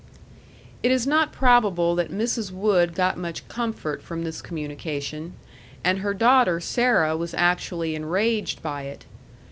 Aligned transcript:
It 0.81 0.89
is 0.91 1.05
not 1.05 1.31
probable 1.31 1.93
that 1.93 2.11
Mrs. 2.11 2.51
Wood 2.51 2.95
got 2.95 3.19
much 3.19 3.47
comfort 3.47 4.01
from 4.01 4.23
this 4.23 4.41
communication; 4.41 5.33
and 5.83 5.99
her 5.99 6.15
daughter 6.15 6.59
Sarah 6.59 7.15
was 7.15 7.35
actually 7.35 7.93
enraged 7.93 8.63
by 8.63 8.81
it. 8.85 9.05